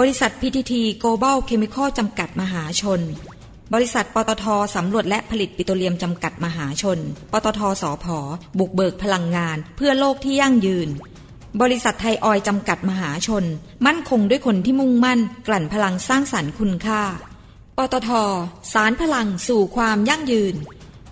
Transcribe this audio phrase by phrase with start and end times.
[0.00, 3.00] บริษัท PTT Global Chemical จำกัดมหาชน
[3.74, 4.44] บริษัทปตท
[4.76, 6.98] สำรวจและผลิตปิโตรเลียมจำกัดมหาชน
[7.32, 8.18] ปตทสอพอ
[8.58, 10.88] บุกเบิกพลังงาน เพื่อโลกที่ยั่งยืน
[11.62, 13.44] บริษัทไทยออยจำกัดมหาชน
[13.86, 17.02] มั่นคงด้วยคนที่มุ่งมั่น กลั่นพลังสร้างสรรค์คุณค่า
[17.78, 18.10] ปตท
[18.72, 20.54] สารพลังสู่ความยั่งยืน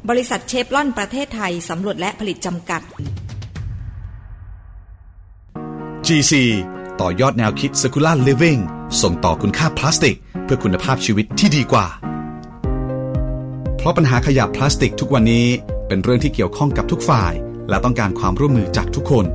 [0.08, 2.82] บริษัทเชฟลอนประเทศไทยสำรวจและผลิตจำกัด
[6.06, 6.32] GC
[7.00, 8.62] ต่อยอดแนวคิด Circular Living
[9.02, 11.86] ส่งต่อคุณค่าพลาสติก เพื่อคุณภาพชีวิตที่ดีกว่า
[13.76, 15.46] เพราะปัญหาขยะพลาสติกทุกวันนี้
[15.88, 17.32] เป็นเรื่องที่เกี่ยวข้องกับทุกฝ่าย
[17.68, 19.26] และต้องการความร่วมมือจากทุกคน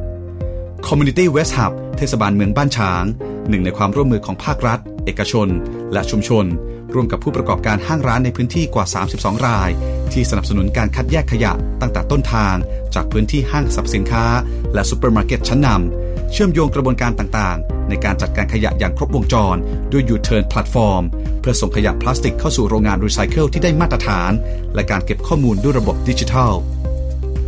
[0.88, 3.04] Community West Hub เทศบาลเมืองบ้านช้าง
[3.50, 5.50] หนึ่งในความร่วมมือของภาครัฐ เอกชน
[5.94, 6.46] และชุมชน
[6.94, 8.86] ร่วมกับผู้ประกอบการห้างร้านในพื้นที่กว่า
[9.16, 9.70] 32 ราย
[10.14, 11.52] ที่สนับสนุนการคัดแยกขยะ
[11.82, 12.56] ตั้งแต่ต้นทาง
[12.96, 14.26] จากพื้นที่ห้างสรรพสินค้า
[14.74, 19.56] และซูเปอร์มาร์เก็ตชั้นนำเชื่อมโยงกระบวนการต่างๆ ในการจัดการขยะอย่างครบวงจร
[19.92, 21.04] ด้วย U-Turn Platform
[21.42, 24.32] เพื่อส่งขยะพลาสติกเข้าสู่โรงงานรีไซเคิลที่ได้มาตรฐาน
[24.76, 26.54] และการเก็บข้อมูลด้วยระบบดิจิทัล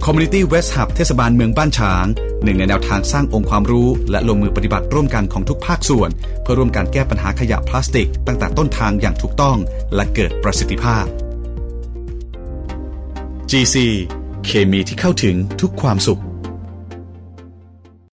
[0.06, 2.06] Community Waste Hub เทศบาลเมืองบ้านฉาง
[2.44, 6.10] หนึ่งในแนวทางสร้างองค์ความรู้ และลงมือปฏิบัติร่วมกันของทุกภาคส่วน
[6.42, 9.58] เพื่อร่วมการแก้ปัญหาขยะพลาสติก ตั้งแต่ต้นทางอย่างถูกต้อง
[9.96, 11.06] และเกิดประสิทธิภาพ
[13.52, 13.76] GC
[14.46, 16.22] เคมีที่เข้าถึงทุกความสุข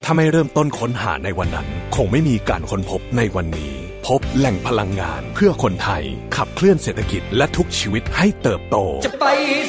[0.05, 3.73] ถ้าไม่เริ่มต้นค้นหาในวันนั้น คงไม่มีการค้นพบในวันนี้
[4.06, 6.02] พบแหล่งพลังงานเพื่อคนไทย
[6.36, 9.25] ขับเคลื่อนเศรษฐกิจและทุกชีวิตให้เติบโต จะไป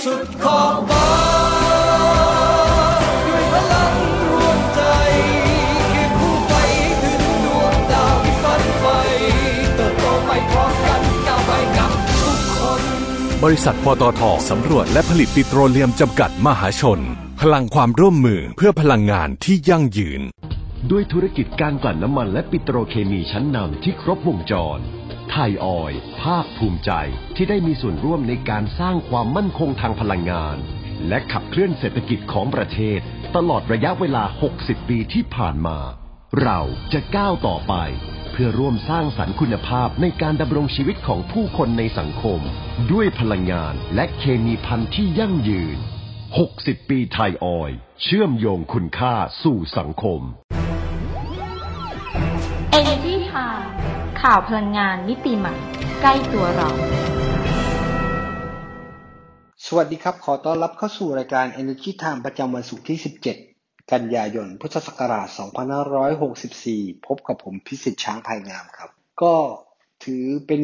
[0.06, 1.49] สุดขอบฟ้า
[13.46, 17.00] บริษัทปตทสำรวจและผลิตปิโตรเลียมจำกัดมหาชน
[17.42, 20.22] พลังความร่วมมือเพื่อพลังงานที่ยั่งยืน
[20.92, 24.80] ด้วยธุรกิจการกลั่นน้ำมันและปิโตรเคมีชั้นนำที่ครบวงจร
[25.30, 26.92] ไทยออยภาคภูมิใจ
[27.36, 30.58] ที่ได้มีส่วนร่วมในการสร้างความมั่นคงทางพลังงาน
[31.08, 33.00] และขับเคลื่อนเศรษฐกิจของประเทศ
[33.36, 34.24] ตลอดระยะเวลา
[34.56, 35.80] 60 ปีที่ผ่านมา
[36.38, 36.62] เรา
[36.94, 37.74] จะก้าวต่อไป
[38.32, 42.40] เพื่อร่วมสร้างสรรค์คุณภาพในการดำรงชีวิตของผู้คนในสังคม
[42.92, 45.78] ด้วยพลังงานและเคมีพันธุ์ที่ยั่งยืน
[46.34, 49.14] 60 ปีไทยออยล์เชื่อมโยงคุณค่า
[49.44, 50.22] สู่สังคม
[52.80, 53.68] Energy Time
[54.22, 55.56] ข่าวพลังงานมิติใหม่
[56.02, 56.70] ใกล้ตัวเรา
[59.66, 63.49] สวัสดีครับ ขอต้อนรับเข้าสู่รายการ Energy Time ประจำวันศุกร์ที่ 17
[63.94, 65.28] กันยายน พุทธศักราช
[66.18, 68.90] 2564 พบกับผมพิสิทธิ์ช้างภายงามครับ
[69.22, 69.36] ก็
[70.04, 70.62] ถือเป็น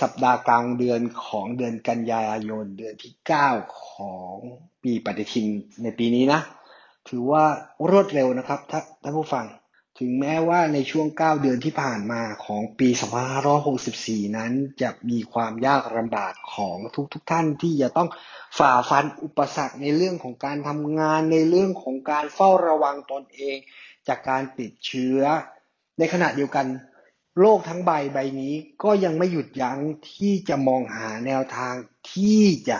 [0.00, 3.12] สัปดาห์กลางเดือนของเดือนกันยายน เดือนที่
[3.46, 4.34] 9 ของ
[4.82, 5.46] ปีปฏิทิน
[5.82, 6.40] ในปีนี้นะ
[7.08, 7.44] ถือว่า
[7.90, 9.44] รวดเร็วนะครับท่าท่านผู้ฟัง
[10.02, 12.88] ถึงแม้ว่าในช่วง 9 เดือนที่ผ่านมาของปี
[13.62, 14.52] 2564 นั้น
[14.82, 16.76] จะมีความยากลำบากของ
[17.12, 18.08] ทุกๆทท่านที่จะต้อง
[18.58, 23.56] ฝ่าฟันอุปสรรคในเรื่องของการทำงานในเรื่องของการเฝ้าระวังตนเอง
[24.08, 25.20] จากการติดเชื้อ
[25.98, 26.66] ในขณะเดียวกัน
[27.40, 29.78] โลกทั้งใบใบนี้ก็ยังไม่หยุดยั้ง
[30.12, 31.74] ที่จะมองหาแนวทาง
[32.12, 32.78] ที่จะ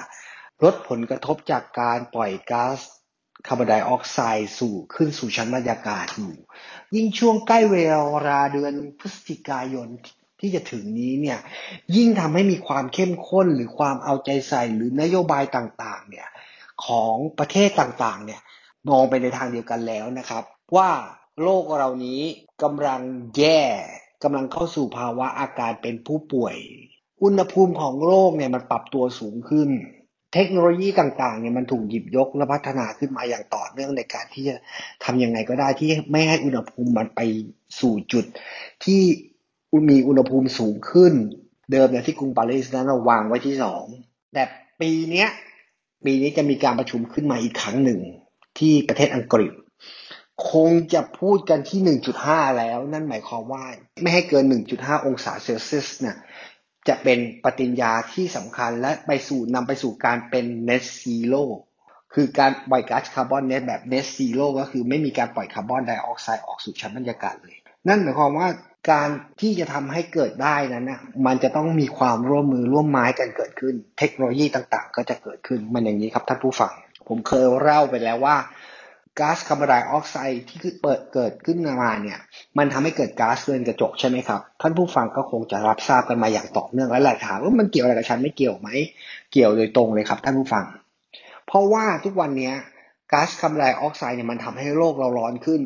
[0.65, 2.79] ลดผลกระทบจากการปล่อยก๊าซ
[3.47, 6.35] คาร์บอนไดออกไซด์สู่ขึ้นสู่ชั้นบรรยากาศอยู่
[6.95, 7.77] ยิ่งช่วงใกล้เว
[8.29, 9.89] ลาเดือนพฤศจิกายน
[10.41, 11.39] ที่จะถึงนี้เนี่ย
[11.97, 16.29] ยิ่งทำให้มีความเข้มข้นหรือความเอาใจใส่หรือนโยบายต่างๆเนี่ย
[16.85, 18.41] ของประเทศต่างๆเนี่ย
[18.89, 20.45] มองไปในทางเดียวกันแล้วนะครับ
[20.77, 20.91] ว่า
[21.43, 22.21] โลกเรานี้
[22.63, 23.01] กำลัง
[23.39, 23.63] แย่
[24.23, 26.57] กำลังเข้าสู่ภาวะอาการเป็นผู้ป่วย
[27.23, 29.71] อุณหภูมิของโลกเนี่ยมันปรับตัวสูงขึ้น
[30.35, 34.57] เทคโนโลยีต่างๆเนี่ยมันถูกหยิบยกและพัฒนาขึ้นมาอย่างต่อเนื่องในการที่จะ
[35.05, 37.21] ทำยังไงก็ได้ที่ไม่ให้อุณหภูมิมันไป
[37.81, 38.25] สู่จุด
[38.85, 39.03] ที่
[39.91, 41.13] มีอุณหภูมิสูงขึ้น
[41.73, 43.85] เดิมเนี่ยที่กรุงปารีสนั้นเราวางไว้ที่สอง
[44.35, 44.43] แต่
[44.81, 45.29] ปีเนี้ย
[46.05, 48.01] ปีนี้จะมีการประชุมขึ้นมาอีกครั้งหนึ่ง
[48.59, 49.53] ที่ประเทศอังกฤษ
[50.53, 51.81] คงจะพูดกันที่
[52.21, 53.65] 1.5 แล้ว นั่นหมายความว่า
[54.03, 54.45] ไม่ให้เกิน
[54.77, 56.17] 1.5 องศาเซลเซียสเนี่ย
[56.89, 61.45] จะเป็นปฏิญญาที่สำคัญและไปสู่นำไปสู่การเป็น net zero
[62.15, 67.57] คือการปล่อยก๊าซคาร์บอนเนตแบบ net zero ก็คือไม่มีการปล่อยคาร์บอนไดออกไซด์ออกสู่ชั้นบรรยากาศเลย
[67.89, 68.49] นั่นหมายความว่า
[68.91, 69.09] การ
[69.41, 76.73] ที่จะทำให้เกิดได้นั้นนะมันจะต้องมีความร่วมมือร่วมไม้กันเกิดขึ้น เทคโนโลยีต่างๆ ก็จะเกิดขึ้นมันอย่างนี้ครับท่านผู้ฟัง
[77.09, 78.37] ผมเคยเล่าไปแล้วว่า
[79.19, 82.19] ก๊าซคาร์บอนไดออกไซด์ที่เปิดเกิดขึ้นมาเนี่ย
[82.59, 88.69] มันทำให้เกิดก๊าซเรือนกระจกใช่ไหมครับ ท่านผู้ฟังก็คงจะรับทราบกันมาอย่างต่อเนื่องและหลายถามว่ามันเกี่ยวอะไรกับฉันไม่เกี่ยวไหม
[89.33, 90.65] เกี่ยวโดยตรงเลยครับ ท่านผู้ฟัง
[91.47, 92.53] เพราะว่าทุกวันนี้
[93.13, 95.61] ก๊าซคาร์บอนไดออกไซด์เนี่ยมันทำให้โลกเราร้อนขึ้น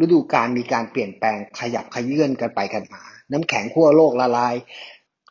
[0.00, 3.02] ฤดูกาลมีการเปลี่ยนแปลงขยับเขยื้อนกันไปกันมา
[3.32, 4.54] น้ำแข็งขั้วโลกละลาย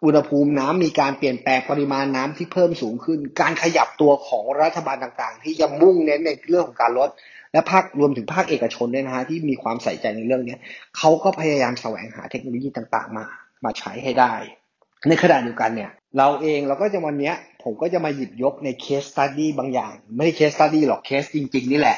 [0.06, 7.10] อุณหภูมิน้ำมีการเปลี่ยนแปลงปริมาณน้ำที่เพิ่มสูงขึ้น การขยับตัวของรัฐบาลต่างๆ ที่จะมุ่งเน้นในเรื่องของการลด
[7.57, 10.56] และภาครวมถึงภาคเอกชนด้วยนะฮะที่มีความใส่ใจในเรื่องนี้
[10.98, 13.25] เขาก็พยายามแสวงหาเทคโนโลยีต่างๆ มา
[13.65, 14.33] มาใช้ให้ได้
[15.07, 17.33] ในขณะเดียวกันเนี่ยเราเองเราก็จะวันนี้
[17.63, 21.98] ผมก็จะมาหยิบยกใน case study บางอย่าง ไม่ใช่ case study หรอกเคสจริง ๆ นี่แหละ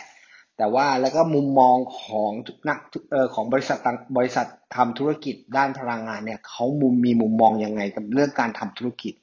[0.57, 2.31] แต่ว่าแล้วก็มุมมองของ
[2.67, 2.77] นัก
[3.11, 3.77] เอ่อของบริษัท
[4.17, 9.13] บริษัททำธุรกิจด้านพลังงานเนี่ยเขามุมมีมุมมองยังไงกับเรื่องการทำธุรกิจ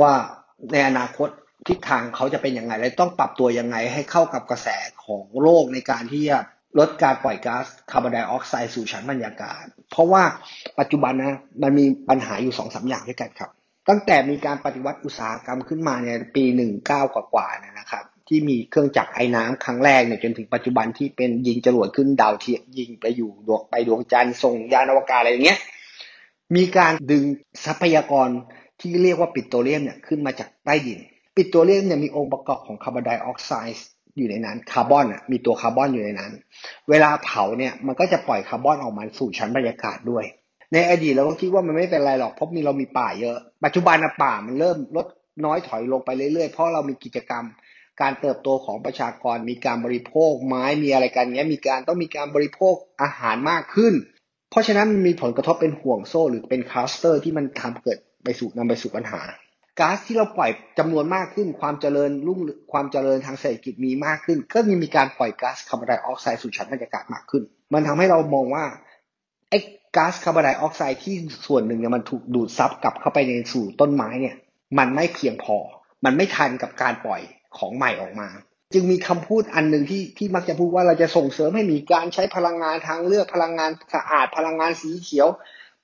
[0.00, 0.12] ว่า
[0.72, 1.28] ในอนาคต
[1.68, 4.68] ทิศทางเขาจะเป็นยังไง และต้องปรับตัวยังไงให้เข้ากับกระแส
[5.04, 6.38] ของโลกในการที่จะ
[6.78, 10.22] ลดการปล่อยก๊าซคาร์บอนไดออกไซด์สู่ชั้นบรรยากาศ เพราะว่า
[10.78, 13.50] ปัจจุบันนะมันมีปัญหาอยู่สองสาอย่างด้วยกันครับ
[13.88, 25.58] ตั้งแต่มีการปฏิวัติอุตสาหกรรมขึ้นมาเนี่ยปีหนึ่งเก้ากว่าๆเนี่ยนะครับที่มีเครื่องจักรไอ้น้ำครั้งแรกเนี่ยจนถึงปัจจุบันที่เป็นยิงจรวดขึ้นดาวเทียมยิงไปอยู่ดวงไปดวงจันทร์ส่งยานอวกาศอะไรอย่างเงี้ย
[26.56, 27.24] มีการดึง
[27.64, 28.28] ทรัพยากร
[28.80, 31.00] ที่เรียกว่าปิโตรเลียมเนี่ยขึ้นมาจากใต้ดิน
[31.34, 36.32] ปิโตรเลียมเนี่ยมีองค์ประกอบของคาร์บอนไดออกไซด์อยู่ในนั้นคาร์บอนอะมีตัวคาร์บอนอยู่ในนั้น
[36.90, 40.24] เวลาเผาเนี่ยมันก็จะปล่อยคาร์บอนออกมาสู่ชั้นบรรยากาศด้วย
[40.72, 45.06] ในอดีตเราก็คิดว่ามันไม่เป็นไรหรอกเพราะมีเรามีป่าเยอะ ปัจจุบันป่ามันเริ่มลด
[45.44, 47.44] น้อยถอยลงไปเรื่อยๆ เพราะเรามีกิจกรรม
[48.00, 53.94] การเติบโตของประชากร มีการบริโภคไม้มีอะไรกันเงี้ยมีการต้องมีการบริโภคอาหารมากขึ้น
[54.50, 59.20] เพราะฉะนั้นมันมีผลกระทบเป็นห่วงโซ่หรือเป็นคลัสเตอร์ที่มันทำเกิดไปสู่นำไปสู่ปัญหา
[59.80, 62.40] ก๊าซที่เราปล่อยจำนวนมากขึ้น ความเจริญรุ่ง
[62.72, 67.42] ความเจริญทางเศรษฐกิจมีมากขึ้น ก็มีการปล่อยก๊าซคาร์บอนไดออกไซด์สู่ชั้นบรรยากาศมากขึ้น
[67.72, 68.64] มันทำให้เรามองว่า
[69.50, 69.58] ไอ้
[69.96, 71.14] ก๊าซคาร์บอนไดออกไซด์ที่
[71.46, 74.36] ส่วนหนึ่งเนี่ยมันถูกดูดซับกลับเข้าไปในสู่ต้นไม้เนี่ย
[74.78, 75.56] มันไม่เพียงพอ
[76.04, 77.20] มันไม่ทันกับการปล่อย
[77.58, 78.28] ของใหม่ออกมา
[78.72, 85.28] จึงมีคำพูดอันหนึ่งที่ที่มักจะพูดว่าเราจะส่งเสริมให้มีการใช้พลังงานทางเลือกพลังงานสะอาดพลังงานสีเขียว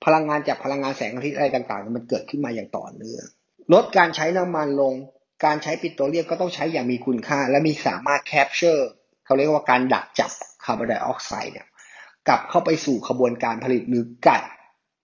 [0.05, 3.25] พลังงานจากพลังงานแสงอาทิตย์อะไรต่างๆ มันเกิดขึ้นมาอย่างต่อเนื่อง
[3.73, 4.95] ลดการใช้น้ำมันลง
[5.45, 8.89] การใช้ปิโตรเลียมก็ต้องใช้อย่างมีคุณค่า และมีสามารถ capture
[9.25, 10.31] เขาเรียกว่าการดักจับ
[10.65, 11.67] คาร์บอนไดออกไซด์เนี่ย
[12.29, 14.43] กลับเข้าไปสู่ขบวนการผลิตหรือกัด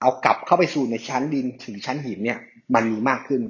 [0.00, 2.38] เอากลับเข้าไปสู่ในชั้นดินถึงชั้นหินเนี่ย
[2.74, 3.42] มันมีมากขึ้น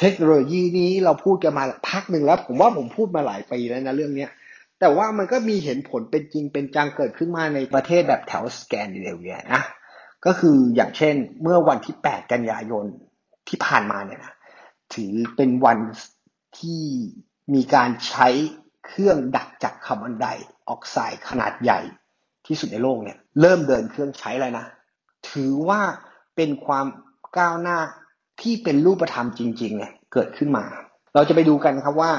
[0.00, 4.30] เทคโนโลยีนี้เราพูดกันมาพักหนึ่งแล้ว ผมว่าผมพูดมาหลายปีแล้วนะเรื่องเนี้ย
[4.80, 9.62] แต่ว่ามันก็มีเห็นผลเป็นจริงเป็นจังเกิดขึ้นมาในประเทศแบบแถวสแกนดิเนเวียนะ
[10.26, 12.84] ก็คืออย่างเช่นเมื่อวันที่ 8 กันยายน
[13.48, 14.32] ที่ผ่านมาเนี่ยนะ
[14.94, 15.78] ถือเป็นวัน
[16.58, 16.82] ที่
[17.54, 18.28] มีการใช้
[18.86, 20.26] เครื่องดักจับคาร์บอนได
[20.68, 21.80] ออกไซด์ขนาดใหญ่
[22.46, 24.66] ที่สุดในโลกเนี่ยเริ่มเดินเครื่องใช้แล้วนะ
[25.30, 25.80] ถือว่า
[26.36, 26.86] เป็นความ
[27.38, 27.78] ก้าวหน้า
[28.42, 30.64] ที่เป็นรูปธรรมจริง ๆ เนี่ยเกิดขึ้นมา
[31.14, 32.12] เราจะไปดูกันครับว่า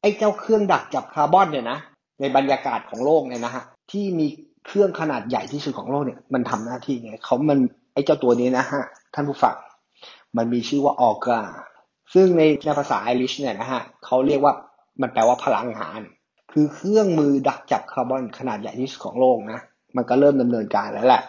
[0.00, 1.78] ไอ้เจ้าเครื่องดักจับคาร์บอนเนี่ยนะ
[2.20, 4.26] ในบรรยากาศของโลกเนี่ยนะฮะที่มี
[4.66, 7.58] เครื่องขนาดใหญ่ที่สุดของโลกเนี่ยมันทำหน้าที่ไงเขามัน
[7.92, 8.82] ไอ้เจ้าตัวนี้นะฮะ
[9.14, 9.56] ท่านผู้ฟัง
[10.36, 11.40] มันมีชื่อว่าออกา
[12.14, 14.54] ซึ่งในในภาษาไอริชเนี่ยนะฮะเขาเรียกว่า
[15.00, 16.00] มันแปลว่าพลังงาน
[16.52, 19.60] คือเครื่องมือดักจับคาร์บอนขนาดใหญ่ที่สุดของโลกนะ
[19.96, 21.22] มันก็เริ่มดำเนินการแล้วแหละ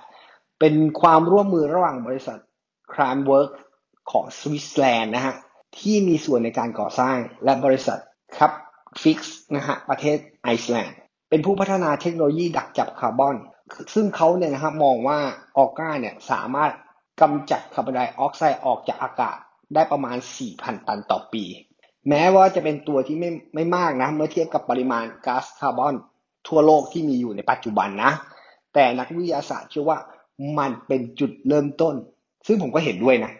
[0.60, 2.39] เป็นความร่วมมือระหว่างบริษัท
[2.93, 3.51] Climeworks
[4.12, 5.36] ของสวิตเซอร์แลนด์นะฮะ
[5.79, 8.00] ที่มีส่วนในการก่อสร้าง และบริษัท
[8.38, 10.98] Carbfix นะฮะประเทศไอซ์แลนด์
[11.29, 13.36] เป็นผู้พัฒนาเทคโนโลยีดักจับคาร์บอน
[13.93, 15.19] ซึ่งเขาเนี่ยนะฮะมองว่า
[15.57, 16.72] Orca เนี่ยสามารถ
[17.22, 19.38] กำจัดคาร์บอนไดออกไซด์ออกจากอากาศ
[19.74, 20.17] ได้ประมาณ
[20.51, 21.43] 4,000 ตันต่อปี
[22.09, 25.95] แม้ว่าจะเป็นตัวที่ไม่ไม่มากนะเมื่อเทียบกับปริมาณก๊าซคาร์บอน
[26.47, 28.12] ทั่วโลกที่มีอยู่ในปัจจุบันนะ
[28.74, 30.00] แต่นักวิทยาศาสตร์เชื่อว่า
[30.59, 31.95] มันเป็นจุดเริ่มต้น
[32.47, 33.31] ซึ่งผมก็เห็นด้วยนะ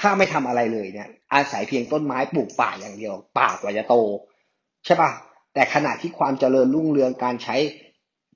[0.00, 3.94] ถ้าไม่ทำอะไรเลยเนี่ย อาศัยเพียงต้นไม้ปลูกป่าอย่างเดียว ป่ากว่าจะโต
[4.84, 5.10] ใช่ปะ
[5.54, 7.56] แต่ขณะที่ความเจริญรุ่งเรืองการใช้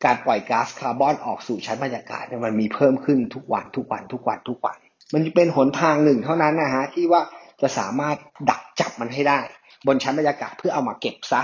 [0.04, 4.78] การปล่อยก๊าซคาร์บอนออกสู่ชั้นบรรยากาศมันมีเพิ่มขึ้นทุกวันทุกวันทุกวันทุกวัน
[5.14, 7.22] มันเป็นหนทางหนึ่งเท่านั้นนะฮะที่ว่า
[7.62, 8.16] จะสามารถ
[8.50, 9.40] ดักจับมันให้ได้
[9.86, 11.42] บนชั้นบรรยากาศเพื่อเอามาเก็บซะ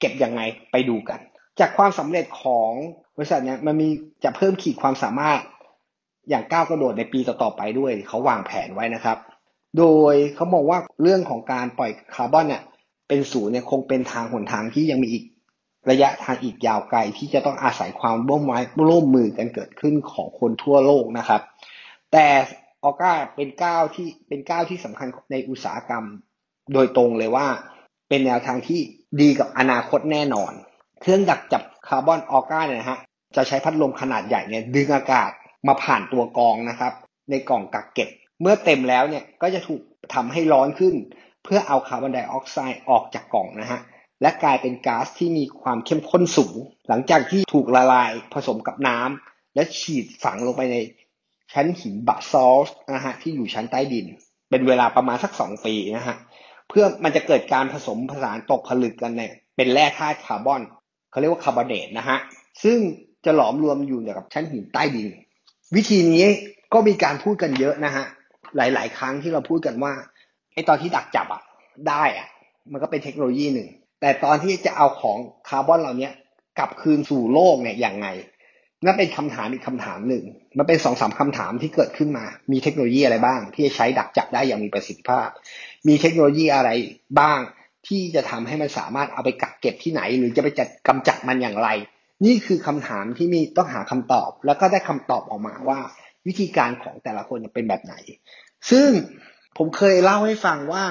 [0.00, 0.40] เก็บยังไง
[0.72, 1.20] ไปดูกัน
[1.60, 2.70] จากความสำเร็จของ
[3.16, 3.88] บริษัทเนี้ยมันมี
[4.24, 5.40] จะเพิ่มขีดความสามารถ
[6.28, 9.18] อย่างก้าวกระโดดในปีต่อๆไปด้วยเขาวางแผนไว้นะครับ
[9.78, 12.62] โดยเขามองว่าเรื่องของการปล่อยคาร์บอนเนี่ย
[13.08, 15.24] เป็นศูนย์เนี่ยคงเป็นทางหนทางที่ยังมีอีก
[15.90, 21.40] ระยะทางอีกยาวไกลที่จะต้องอาศัยความร่วมไม้ร่วมมือกันเกิดขึ้นของคนทั่วโลกนะครับ
[22.12, 22.26] แต่
[22.84, 26.04] ออก้าเป็นก้าวที่เป็นก้าวที่สำคัญในอุตสาหกรรม
[26.74, 27.46] โดยตรงเลยว่า
[28.08, 28.80] เป็นแนวทางที่
[29.20, 30.52] ดีกับอนาคตแน่นอน
[31.00, 32.98] เครื่องดักจับคาร์บอนออก้าเนี่ยนะฮะ
[33.36, 35.30] จะใช้พัดลมขนาดใหญ่เนี่ยดึงอากาศ
[35.68, 36.92] มาผ่านตัวกองนะครับ
[37.30, 38.08] ในกล่องกักเก็บ
[38.40, 39.82] เมื่อเต็มแล้วเนี่ยก็จะถูก
[40.14, 40.94] ทำให้ร้อนขึ้น
[41.44, 43.80] เพื่อเอาคาร์บอนไดออกไซด์ออกจากกล่องนะฮะ
[44.22, 46.56] และกลายเป็นก๊าซที่มีความเข้มข้นสูง
[46.88, 50.76] หลังจากที่ถูกละลายผสมกับน้ำและฉีดฝังลงไปใน
[51.54, 54.06] ชั้นหินบะซอลต์นะฮะที่อยู่ชั้นใต้ดิน
[54.50, 56.16] เป็นเวลาประมาณสักสองปีนะฮะ
[56.68, 60.62] เพื่อมันจะเกิดการผสมผสานตกผลึกกันเนี่ยเป็นแร่ธาตุคาร์บอน
[61.10, 62.18] เขาเรียกว่าคาร์บอเนตนะฮะ
[62.62, 62.78] ซึ่ง
[63.24, 65.08] จะหลอมรวมอยู่กับชั้นหินใต้ดิน
[65.74, 66.24] วิธีนี้
[66.72, 68.04] ก็มีการพูดกันเยอะนะฮะ
[68.56, 69.92] หลาย ๆ ครั้งที่เราพูดกันว่า
[70.54, 71.42] ไอตอนที่ดักจับอะ
[71.88, 72.28] ได้อะ
[72.72, 73.68] มันก็เป็นเทคโนโลยีหนึ่ง
[74.00, 75.18] แต่ตอนที่จะเอาของ
[75.48, 76.10] คาร์บอนเหล่านี้
[76.58, 78.06] กลับคืนสู่โลกเนี่ยอย่างไง
[78.84, 80.24] นั่นเป็นคำถามอีกคำถามหนึ่ง
[80.58, 85.28] มันเป็นสองสามคำถามที่เกิดขึ้นมา มีเทคโนโลยีอะไรบ้าง ที่จะใช้ดักจับได้อย่างมีประสิทธิภาพ
[85.88, 86.70] มีเทคโนโลยีอะไร
[87.20, 87.40] บ้าง
[87.88, 91.68] ที่จะทำให้มันสามารถเอาไปกักเก็บที่ไหน หรือจะไปจัดกำจัดมันอย่างไร
[92.24, 95.78] นี่คือคำถามที่มีต้องหาคำตอบ แล้วก็ได้คำตอบออกมาว่า
[96.26, 97.94] วิธีการของแต่ละคนเป็นแบบไหน
[98.70, 98.88] ซึ่ง
[99.56, 100.84] ผมเคยเล่าให้ฟังว่า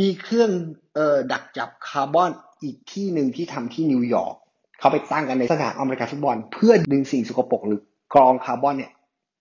[0.00, 0.50] มีเครื่อง
[0.96, 2.30] ออดักจับคาร์บอน
[2.62, 4.36] อีกที่หนึ่งที่ทำที่นิวยอร์ก
[4.80, 7.80] เขาไปตั้งกันในสนามอเมริกันฟุตบอล เพื่อดึงสิ่งสกปรกหรือ
[8.14, 8.92] กรองคาร์บอนเนี่ย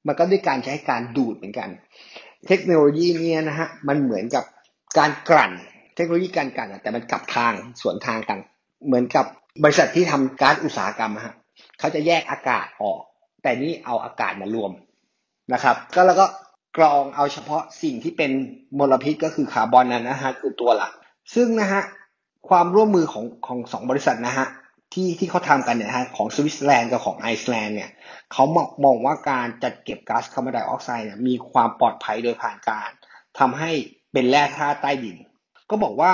[0.08, 1.70] มันก็ด้วยการใช้การดูดเหมือนกัน
[2.48, 4.44] เทคโนโลยีเนี้นะฮะมันเหมือนกับ
[4.98, 5.52] การกลั่น
[5.96, 8.40] เทคโนโลยีการกลั่นแต่มันกลับทางสวนทางกัน
[8.88, 9.26] เหมือนกับ
[9.64, 11.36] บริษัทที่ทำการอุตสาหกรรมฮะ
[11.80, 13.02] เขาจะแยกอากาศออก
[13.44, 14.72] แต่นี่เอาอากาศมารวม
[15.54, 16.26] นะครับ ก็แล้วก็
[16.78, 18.32] กรองเอาเฉพาะสิ่งที่เป็น
[18.80, 20.92] มลพิษก็คือคาร์บอนนั่นนะฮะคือตัวหลัก
[21.36, 21.82] ซึ่งนะฮะ
[22.50, 24.48] ความร่วมมือของของสองบริษัทนะฮะ
[24.94, 27.92] ที่ที่เขาทำกันเนี่ยฮะของสวิตเซอร์แลนด์กับของไอซ์แลนด์เนี่ย
[28.34, 32.90] เขามองมองว่าการจัดเก็บก๊าซคาร์บอนไดออกไซด์เนี่ยมีความปลอดภัยโดยผ่านการ
[33.40, 33.72] ทำให้
[34.14, 35.18] เป็นแร่ธาตุใต้ดิน
[35.70, 36.12] ก็บอกว่า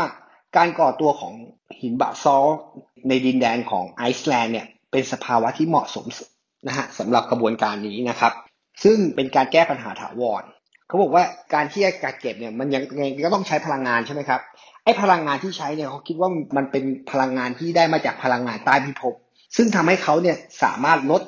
[0.58, 1.34] การก่อตัวของ
[1.82, 2.46] หินบะซอลต์
[3.08, 6.06] ในดินแดนของไอซ์แลนด์เนี่ยเป็นสภาวะที่เหมาะสม
[6.68, 8.34] นะฮะสำหรับกระบวนการนี้นะครับ
[8.84, 10.44] ซึ่งเป็นการแก้ปัญหาถาวร
[10.88, 11.24] เขาบอกว่า
[11.54, 14.42] การที่จะกักเก็บเนี่ยมันยังไงก็ต้องใช้พลังงานใช่ไหมครับ
[14.84, 19.14] ไอ้พลังงานที่ใช้เนี่ยเขาคิดว่ามันเป็นพลังงานที่ได้มาจากพลังงานใต้พิภพ
[19.58, 21.22] ซึ่งทำให้เขาเนี่ยสามารถลด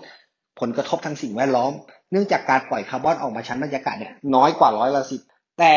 [0.60, 1.72] ผลกระทบทางสิ่งแวดล้อม
[2.12, 5.22] เนื่องจากการปล่อยคาร์บอนออกมาชั้นบรรยากาศเนี่ยน้อยกว่าร้อยละสิบ
[5.60, 5.76] แต่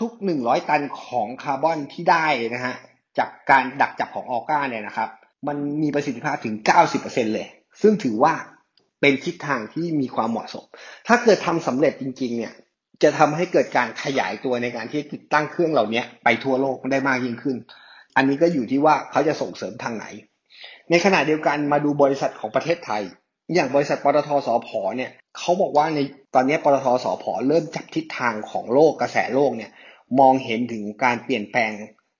[0.00, 2.76] ทุกๆหนึ่งร้อยตันของคาร์บอนที่ได้นะฮะ
[3.18, 5.08] จากการดักจับของออก้าเนี่ยนะครับ
[5.46, 6.54] มันมีประสิทธิภาพถึง
[6.94, 7.46] 90%เลย
[7.82, 8.32] ซึ่งถือว่า
[9.00, 10.64] เป็นทิศทางที่มีความเหมาะสม
[11.06, 12.52] ถ้าเกิดทำสำเร็จจริง ๆ เนี่ย
[13.02, 17.56] จะทำให้เกิดการขยายตัวในการที่ติดตั้งเครื่องเหล่านี้ไปทั่วโลกได้มากยิ่งขึ้น
[18.16, 20.06] อันนี้ก็อยู่ที่ว่าเขาจะส่งเสริมทางไหน
[20.90, 23.02] ในขณะเดียวกันมาดูบริษัทของประเทศไทย
[23.54, 25.98] อย่างบริษัทปตทสพเนี่ยเขาบอกว่าใน
[26.34, 29.70] ตอนนี้ปตทสพเริ่มจับทิศทางของโลกกระแสโลกเนี่ย
[30.20, 31.72] มองเห็นถึงการเปลี่ยนแปลง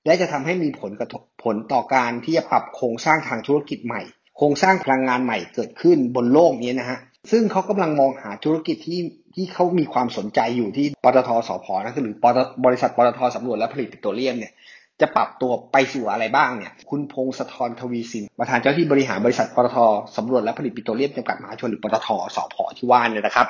[0.06, 4.02] และจะทำให้มีผลกระทบผลต่อการที่จะปรับโครงสร้างทางธุรกิจใหม่
[4.36, 6.98] โครงสร้างพลังงานใหม่เกิดขึ้นบนโลกนี้นะฮะ
[7.30, 9.00] ซึ่งเขากำลังมองหาธุรกิจที่
[9.34, 12.16] ที่เขามีความสนใจอยู่ที่ปตทสพนะคือหรือ
[12.66, 14.52] บริษัทปตทสำรวจและผลิตปิโตรเลียมเนี่ย
[15.00, 19.78] จะปรับตัวไปสู่อะไรบ้างเนี่ย คุณพงศธรทวีสิน ประธานเจ้าที่บริหารบริษัทปตท
[20.16, 23.46] สำรวจและผลิตปิโตรเลียมจำกัดมหาชนหรือปตทสพที่ว่าเนี่ยนะครับ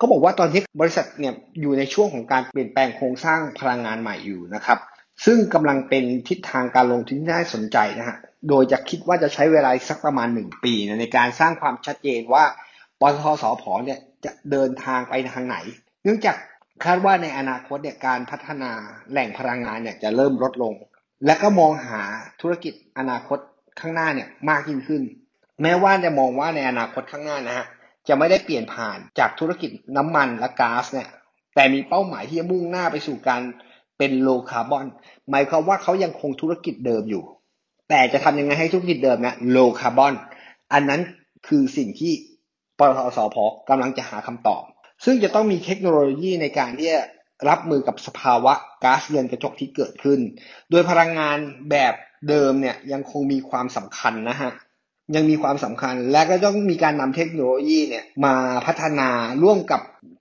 [0.00, 4.78] ก็บอกว่าตอนนี้บริษัทเนี่ยอยู่ในช่วงของการเปลี่ยนแปลงโครงสร้างพลังงานใหม่อยู่นะครับ
[5.24, 8.16] ซึ่งกำลังเป็นทิศทางการลงทุนที่น่าสนใจนะฮะ
[8.48, 12.44] โดยจะคิดว่าจะใช้เวลาสักประมาณหนึ่งปีในการสร้างความชัดเจนว่า
[13.00, 15.56] ปตทสพเนี่ยจะเดินทางไปทางไหน
[16.02, 16.36] เนื่องจาก
[16.84, 18.72] คาดว่าในอนาคตเนี่ยการพัฒนา
[19.10, 20.74] แหล่งพลังงานเนี่ยจะเริ่มลดลง
[21.26, 22.02] และก็มองหา
[22.40, 23.38] ธุรกิจอนาคต
[23.80, 25.02] ข้างหน้าเนี่ยมากยิ่งขึ้น
[25.62, 27.66] แม้ว่าจะมองว่าในอนาคตข้างหน้านะฮะ
[28.08, 31.08] จะไม่ได้เปลี่ยนผ่านจากธุรกิจน้ำมันและก๊าซเนี่ย
[31.54, 33.42] แต่มีเป้าหมายที่จะมุ่งหน้าไปสู่การ
[33.98, 34.86] เป็น low carbon
[35.30, 37.24] หมายความว่าเขายังคงธุรกิจเดิมอยู่
[37.88, 40.14] แต่จะทำยังไงให้ธุรกิจเดิมเนี่ย low carbon
[40.72, 41.00] อันนั้น
[41.48, 42.12] คือสิ่งที่
[42.80, 43.36] ปตทสผ
[43.68, 44.62] กำลังจะหาคำตอบ
[45.04, 47.02] ซึ่งจะต้องมีเทคโนโลยีในการที่จะ
[47.48, 50.20] รับมือกับสภาวะก๊าซเรือนกระจกที่เกิดขึ้น
[50.70, 51.38] โดยพลังงาน
[51.70, 51.94] แบบ
[52.28, 54.50] เดิมเนี่ยยังคงมีความสำคัญนะฮะ
[55.14, 58.34] ยังมีความสำคัญและก็ต้องมีการนำเทคโนโลยีเนี่ยมา
[58.66, 59.08] พัฒนา
[59.42, 59.80] ร่วมกับ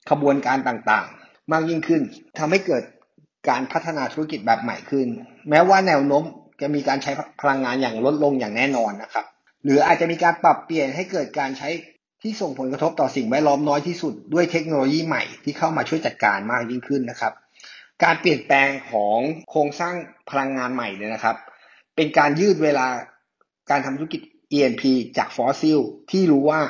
[0.09, 2.01] ขบวนการต่างๆ มากยิ่งขึ้น
[2.39, 2.83] ทำให้เกิด
[3.49, 5.07] การพัฒนาธุรกิจแบบใหม่ขึ้น
[5.49, 6.23] แม้ว่าแนวโน้ม
[6.61, 7.11] จะมีการใช้
[7.41, 9.25] พลังงานอย่างลดลงอย่างแน่นอนนะครับ
[9.63, 11.69] หรืออาจจะมีการปรับเปลี่ยนให้เกิดการใช้
[12.21, 17.33] ที่ส่งผลกระทบต่อสิ่งแวดล้อมน้อยที่สุดด้วยเทคโนโลยีใหม่ที่เข้ามาช่วยจัดการมากยิ่งขึ้นนะครับ
[18.03, 19.17] การเปลี่ยนแปลงของ
[19.49, 19.95] โครงสร้าง
[20.29, 21.35] พลังงานใหม่เนี่ยนะครับ
[21.95, 22.87] เป็นการยืดเวลา
[23.69, 24.21] การทำธุรกิจ
[24.53, 24.83] E&P
[25.17, 25.79] จากฟอสซิล
[26.11, 26.61] ที่รู้ว่า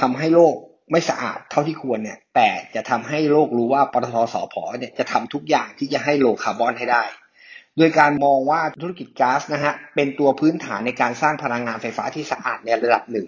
[0.00, 0.54] ทำให้โลก
[0.90, 7.04] ไม่สะอาดเท่าที่ควรเนี่ย แต่จะทำให้โลกรู้ว่าปตทสผเนี่ยจะทำทุกอย่างที่จะให้ low carbon ให้ได้
[7.76, 13.26] โดยการมองว่าธุรกิจก๊าซนะฮะเป็นตัวพื้นฐานในการสร้างพลังงานไฟฟ้าที่สะอาดในระดับหนึ่ง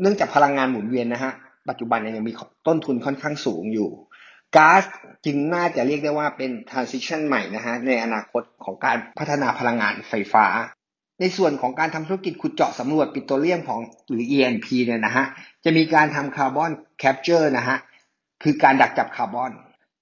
[0.00, 1.32] เนื่องจากพลังงานหมุนเวียนนะฮะ
[1.68, 2.32] ปัจจุบันเนี่ยยังมี
[2.66, 3.90] ต้นทุนค่อนข้างสูงอยู่
[4.56, 4.82] ก๊าซ
[5.24, 10.46] จึงน่าจะเรียกได้ว่าเป็น transition ใหม่นะฮะในอนาคตของการพัฒนาพลังงานไฟฟ้า
[11.20, 15.24] ในส่วนของการทำธุรกิจขุดเจาะสำรวจปิโตรเลียมของหรือ E&P เนี่ยนะฮะ
[15.64, 17.76] จะมีการทำ carbon capture นะฮะ
[18.42, 19.52] คือการดักจับคาร์บอน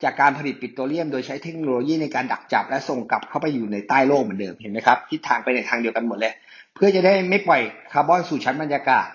[0.03, 6.33] จากการผลิตปิโตรเลียม โดยใช้เทคโนโลยีในการดักจับและส่งกลับเข้าไปอยู่ในใต้โลกเหมือนเดิมเห็นไหมครับทิศทางไปในทางเดียวกันหมดเลย
[6.75, 9.07] เพื่อจะได้ไม่ปล่อยคาร์บอนสู่ชั้นบรรยากาศ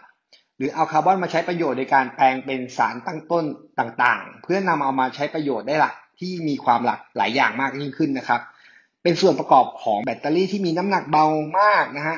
[0.59, 3.45] หรือเอาคาร์บอนมาใช้ประโยชน์ในการแปลงเป็นสารตั้งต้น
[3.79, 8.41] ต่างๆ เพื่อนำเอามาใช้ประโยชน์ได้หลักที่มีความหลากหลายอย่างมากยิ่งขึ้นนะครับ
[9.03, 11.25] เป็นส่วนประกอบของแบตเตอรี่ที่มีน้ำหนักเบา
[11.59, 12.17] มากนะฮะ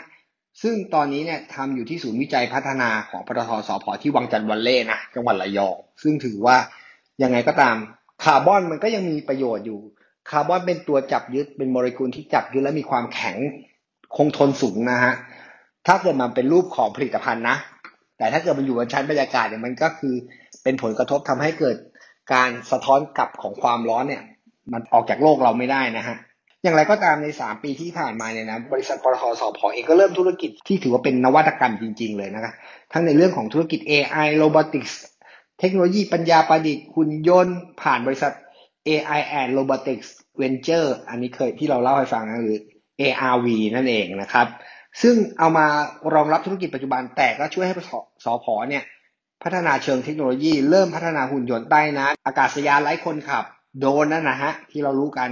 [0.61, 6.57] ซึ่งตอนนี้เนี่ยทำอยู่ที่ศูนย์วิจัยพัฒนาของปตทสผที่วังจันทร์วัลเลย์นะจังหวัดระยอง ซึ่งถือว่า
[7.23, 7.75] ยังไงก็ตาม
[8.23, 9.79] คาร์บอนมันก็ยังมีประโยชน์อยู่
[10.29, 13.37] คาร์บอนเป็นตัวจับยึดเป็นโมเลกุลที่จับยึดและมีความแข็ง
[14.15, 15.13] คงทนสูงนะฮะ
[15.87, 17.57] ถ้าเกิดมันเป็นรูปของผลิตภัณฑ์นะ
[18.21, 20.15] แต่ถ้าเกิดมันอยู่บนชั้นบรรยากาศเนี่ยมันก็คือ
[20.63, 21.77] เป็นผลกระทบทำให้เกิด
[22.33, 24.23] การสะท้อนกลับของความร้อนเนี่ย
[24.73, 26.17] มันออกจากโลกเราไม่ได้นะฮะ
[26.63, 32.53] อย่างไรก็ตามใน 3 ปีที่ผ่านมาเนี่ยนะบริษัทปตทสพเองก็เริ่มธุรกิจที่ถือว่าเป็นนวัตกรรมจริง ๆ เลยนะครับ
[32.93, 34.93] ทั้งในเรื่องของธุรกิจ AI Robotics
[35.59, 38.33] เทคโนโลยีปัญญาประดิษฐ์หุ่นยนต์ผ่านบริษัท
[38.87, 40.09] AI and Robotics
[40.41, 42.59] Venture อันนี้เคยที่เราเล่าให้ฟังนะหรือ
[43.01, 44.47] ARV นั่นเองนะครับ
[45.01, 45.65] ซึ่งเอามา
[46.13, 47.75] รองรับธุรกิจปัจจุบัน แต่ก็ช่วยให้
[48.25, 48.83] สพเนี่ย
[49.43, 53.43] พัฒนาเชิงเทคโนโลยี เริ่มพัฒนาหุ่นยนต์ใต้น้ำอากาศยานไร้คนขับ
[53.79, 55.29] โดนนั่นนะฮะ ที่เรารู้กัน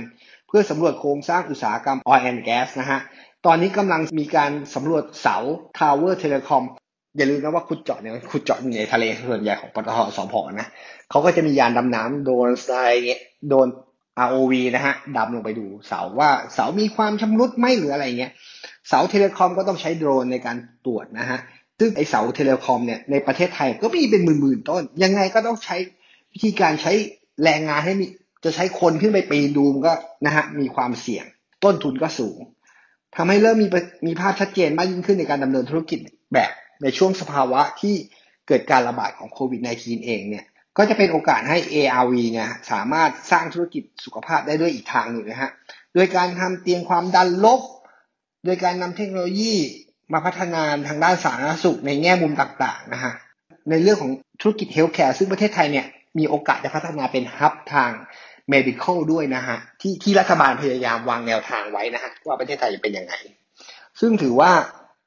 [0.48, 3.00] เพื่อสำรวจโครงสร้างอุตสาหกรรม oil and gas นะฮะ
[3.46, 5.38] ตอนนี้กำลังมีการสำรวจเสา
[5.80, 6.64] Tower Telecom
[7.18, 10.68] อย่าลืมนะว่าขุดเจาะเนี่ยขุดเจาะอยู่ในทะเลส่วนใหญ่ของปตทสพนะ
[11.10, 13.68] เขาก็จะมียานดำน้ำโดนทรายเงี้ยโดน
[14.28, 18.32] ROV นะฮะดำลงไปดูเสาว่าเสามีความชำรุดไหมหรืออะไรเงี้ย
[18.88, 21.40] เสาเทเลคอมก็ต้องใช้โดรนในการตรวจนะฮะ
[21.80, 25.76] ซึ่งไอเสาเทเลคอมเนี่ยในประเทศไทยก็มีเป็นหมื่นๆต้น ยังไงก็ต้องใช้
[26.34, 26.94] วิธีการใช้
[27.44, 28.06] แรงงานให้มี
[28.44, 29.94] จะใช้คนขึ้นไปปีนดูมันก็
[30.26, 31.26] นะฮะมีความเสี่ยง
[31.64, 32.40] ต้นทุนก็สูง
[33.16, 33.68] ทำให้เริ่มมี
[34.08, 36.00] มีภาพชัดเจนมากยิ่งขึ้นในการดำเนินธุรกิจ
[36.34, 36.50] แบบ
[36.84, 37.96] ในช่วงสภาวะที่
[38.48, 40.46] เกิดการระบาดของโควิด -19 เองเนี่ย
[40.78, 45.52] ก็จะเป็นโอกาสให้ ARV เนี่ยสามารถสร้างธุรกิจสุขภาพได้ด้วยอีกทางหนึ่งนะฮะ
[45.94, 47.62] โดยการทำเตียงความดันลบ
[48.46, 49.54] โดยการนำเทคโนโลยี
[50.14, 53.14] มาพัฒนาทางด้านสาธารณสุขในแง่มุมต่างๆนะฮะ
[53.70, 55.86] ในเรื่องของธุรกิจเฮลท์แคร์ซึ่งประเทศไทยเนี่ย
[56.18, 57.92] มีโอกาสจะพัฒนาเป็นฮับทาง
[58.54, 63.14] medical ด้วยนะฮะ ที่ที่รัฐบาลพยายามวางแนวทางไว้นะฮะว่าประเทศไทยจะเป็นยังไง
[64.00, 64.52] ซึ่งถือว่า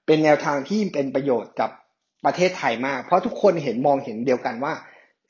[0.07, 1.71] เป็นแนวทางที่เป็นประโยชน์กับ
[2.25, 4.73] ประเทศไทยมาก เพราะทุกคนเห็นมองเห็นเดียวกันว่า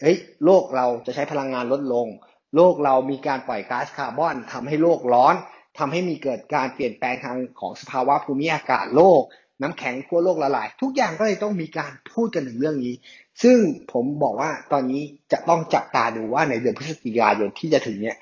[0.02, 2.06] เฮ้ยโลกเราจะใช้พลังงานลดลง
[2.56, 5.34] โลกเรามีการปล่อยก๊าซคาร์บอนทำให้โลกร้อน
[5.78, 9.22] ทำให้มีเกิดการเปลี่ยนแปลงทางของสภาวะภูมิอากาศโลก
[9.62, 12.94] น้ำแข็งขั้วโลกละลาย ทุกอย่างก็เลยต้องมีการพูดกันถึงเรื่องนี้
[13.42, 13.56] ซึ่ง
[13.92, 18.16] ผมบอกว่าตอนนี้จะต้องจับตาดูว่าในเดือนพฤศจิกายนที่จะถึงเนี่ย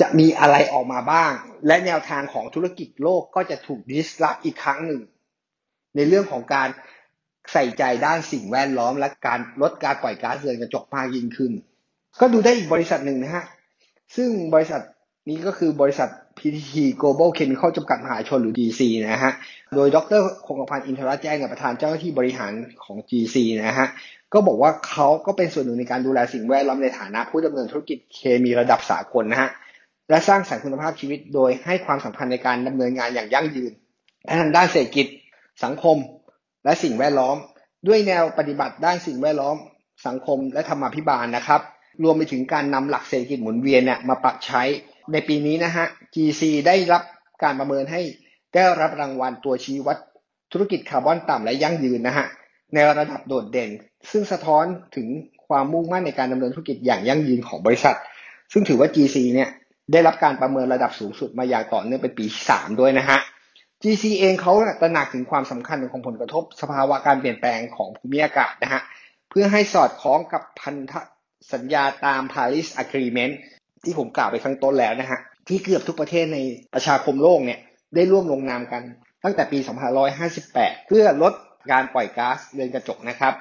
[0.00, 1.32] จะมีอะไรออกมาบ้าง
[1.66, 5.02] และแนวทางของธุรกิจโลกก็จะถูกดิสลอฟอีกครั้งหนึ่ง
[5.96, 6.68] ในเรื่องของการ
[7.52, 11.52] ใส่ใจด้านสิ่งแวดล้อมและการลดการปล่อยก๊าซเรือนกระจกมากยิ่งขึ้น
[12.20, 13.44] ก็ดูได้อีกบริษัทหนึ่งนะฮะ
[14.16, 14.80] ซึ่งบริษัท
[15.28, 19.32] นี้ก็คือบริษัท PTT Global Chemical จำกัดมหาชนหรือ GC นะฮะ
[19.74, 22.52] โดยดรคงกพันธ์อินทรแจ้งกับประธานเจ้าหน้าที่บริหาร
[22.84, 23.88] ของ GC นะฮะ
[24.32, 29.50] ก็บอกว่าเขาก็เป็นส่วนหนึ่งในการดูแลสิ่งแวดล้อมในฐานะผู้ดำเนินธุรกิจเคมีระดับสากลนะฮะ
[30.10, 33.72] และสร้างสรรค์คุณภาพชีวิตโดยให้ความสำคัญในการดำเนินงานอย่างยั่งยืน
[34.40, 35.06] ทางด้านเศรษฐกิจ
[35.64, 35.96] สังคม
[36.64, 37.36] และสิ่งแวดล้อม
[37.88, 39.56] ด้วยแนวปฏิบัติด้านสิ่งแวดล้อม
[40.06, 41.60] สังคมและธรรมาภิบาลนะครับ
[42.02, 44.62] รวมไปถึงการนำหลักเศรษฐกิจหมุนเวียนเนี่ยมาปรับใช้
[45.12, 47.02] ในปีนี้นะฮะ GC ได้รับ
[47.42, 48.00] การประเมินให้
[48.54, 49.96] ได้รับรางวัลตัวชี้วัด
[50.52, 52.26] ธุรกิจคาร์บอนต่ำและยั่งยืนนะฮะ
[52.74, 53.70] ในระดับโดดเด่น
[54.10, 54.64] ซึ่งสะท้อน
[54.96, 55.08] ถึง
[55.48, 57.96] ความมุ่งมั่นในการดำเนินธุรกิจอย่างยั่งยืนของบริษัท
[58.52, 59.48] ซึ่งถือว่า GC เนี่ย
[59.92, 63.18] ได้รับการประเมินระดับสูงสุดมาอย่างต่อเนื่องเป็นปีที่สามด้วยนะฮะ
[63.82, 68.82] GC เองเขาตระหนักถึงความสำคัญของผลกระทบสภาวะการเปลี่ยนแปลงของภูมิอากาศนะฮะ
[69.30, 70.92] เพื่อให้สอดคล้องกับพันธ
[71.52, 73.34] สัญญาตาม Paris Agreement
[73.84, 76.38] ที่ผมกล่าวไปข้างต้นแล้วนะฮะที่เกือบทุกประเทศใน
[76.74, 77.58] ประชาคมโลกเนี่ย
[77.94, 78.82] ได้ร่วมลงนามกัน
[79.24, 79.58] ตั้งแต่ปี
[80.22, 81.32] 2558 เพื่อลด
[81.72, 83.34] การปล่อยก๊าซเรือนกระจกนะครับ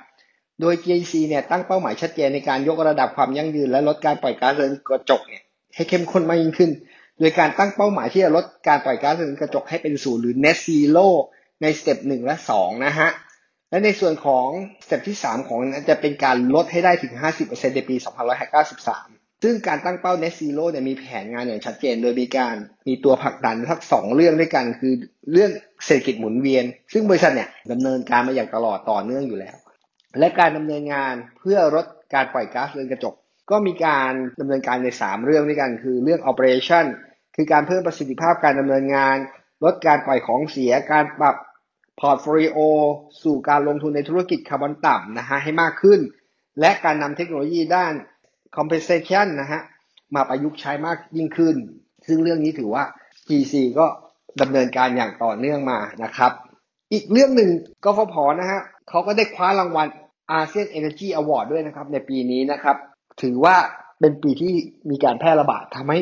[0.61, 5.43] โดย GC เนี่ยตั้งเป้าหมายชัดเจนในการยกระดับความยั่งยืนและลดการปล่อยก๊าซเรือนกระจกเนี่ย
[5.75, 6.71] ให้เข้มข้นมากยิ่งขึ้น
[7.19, 11.07] โดยการตั้งเป้าหมายที่จะลดการปล่อยก๊าซเรือนกระจกให้เป็นศูนย์หรือ net zero
[11.61, 13.09] ใน scope หนึ่งและสองนะฮะ
[13.69, 14.47] และในส่วนของ
[14.85, 17.13] scope ที่ 3 ของนั้นจะเป็นการลดให้ได้ถึง
[17.45, 17.95] 50%ในปี
[18.69, 22.55] 2593 ซึ่งการตั้งเป้า Net Zero เนี่ยมีแผนงานอย่างชัดเจน โดยมีการ
[22.87, 24.93] มีตัวผลักดันทั้งสองเรื่องด้วยกัน คือ
[25.33, 25.51] เรื่อง
[25.85, 29.55] เศรษฐกิจหมุนเวียน ซึ่งบริษัทเนี่ยดำเนินการมาอย่างตลอดต่อเนื่องอยู่แล้ว
[30.19, 33.15] และการดำเนินงานเพื่อลดการปล่อยก๊าซเรือนกระจก
[33.51, 36.85] ก็มีการดำเนินการใน 3 เรื่องด้วยกัน คือเรื่อง operation
[37.41, 39.17] คือการเพิ่มประสิทธิภาพการดำเนินงาน
[39.63, 41.35] ลดการปล่อยของเสีย การปรับ
[41.99, 42.57] portfolio
[43.23, 45.99] สู่การลงทุนในธุรกิจคาร์บอนต่ำนะฮะให้มากขึ้น
[46.59, 47.93] และการนำเทคโนโลยีด้าน
[48.57, 49.61] compensation นะฮะ
[50.15, 51.55] มาประยุกต์ใช้มากยิ่งขึ้น
[52.07, 52.83] ซึ่งเรื่องนี้ถือว่า
[53.27, 53.85] GC ก็
[54.41, 56.31] ดำเนินการอย่างต่อเนื่องมานะครับ
[56.91, 57.49] อีกเรื่องหนึ่ง
[57.83, 59.87] กฟผนะฮะเขาก็ได้คว้ารางวัล
[60.31, 62.77] อาเซียน Energy Award ด้วยนะครับ ในปีนี้นะครับ
[63.21, 63.55] ถือว่า
[63.99, 64.53] เป็นปีที่
[64.89, 65.99] มีการแพร่ระบาดทำให้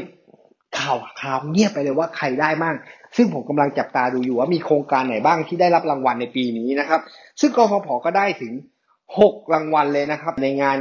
[0.77, 2.75] ข่าวข่าวเงียบไปเลยว่าใครได้มั่ง
[3.15, 7.01] ซึ่งผมกำลังจับตาดูอยู่ว่ามีโครงการไหนบ้างที่ได้รับรางวัลในปีนี้นะครับ
[7.39, 8.53] ซึ่งกฟผก็ได้ถึง
[9.07, 10.77] 6 รางวัลเลยนะครับ ในงาน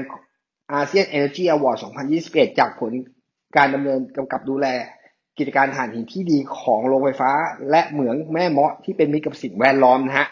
[0.72, 1.78] อาเซียน Energy Award
[2.18, 2.92] 2021 จากผล
[3.56, 4.66] การดำเนินกำกับดูแล
[5.38, 7.30] กิจการถ่านหินที่ดีของโรงไฟฟ้า
[7.70, 10.26] และเหมืองแม่เมาะที่เป็นมิตรกับสิ่งแวดล้อมนะฮะ